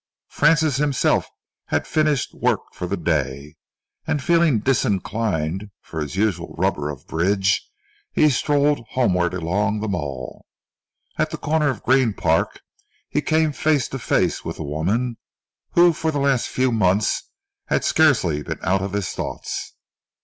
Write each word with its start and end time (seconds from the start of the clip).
Francis 0.29 0.77
himself 0.77 1.29
had 1.67 1.85
finished 1.85 2.33
work 2.33 2.73
for 2.73 2.87
the 2.87 2.97
day, 2.97 3.55
and 4.07 4.19
feeling 4.23 4.57
disinclined 4.57 5.69
for 5.79 6.01
his 6.01 6.15
usual 6.15 6.55
rubber 6.57 6.89
of 6.89 7.05
bridge, 7.05 7.69
he 8.11 8.27
strolled 8.27 8.83
homewards 8.93 9.35
along 9.35 9.79
the 9.79 9.87
Mall. 9.87 10.47
At 11.19 11.29
the 11.29 11.37
corner 11.37 11.69
of 11.69 11.83
Green 11.83 12.13
Park, 12.15 12.61
he 13.09 13.21
came 13.21 13.51
face 13.51 13.87
to 13.89 13.99
face 13.99 14.43
with 14.43 14.55
the 14.55 14.63
woman 14.63 15.17
who 15.73 15.93
for 15.93 16.09
the 16.09 16.17
last 16.17 16.47
few 16.47 16.71
months 16.71 17.29
had 17.67 17.83
scarcely 17.83 18.41
been 18.41 18.57
out 18.63 18.81
of 18.81 18.93
his 18.93 19.09
thoughts. 19.09 19.75